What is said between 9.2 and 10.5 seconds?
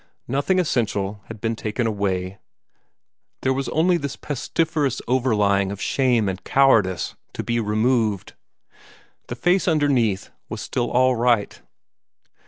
The face underneath